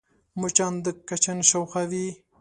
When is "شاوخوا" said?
1.49-1.83